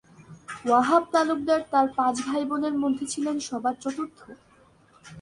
ওয়াহাব 0.65 1.03
তালুকদার 1.13 1.61
তার 1.71 1.87
পাঁচ 1.97 2.15
ভাইবোনের 2.27 2.75
মধ্যে 2.83 3.05
ছিলেন 3.13 3.35
সবার 3.47 3.75
চতুর্থ। 3.83 4.19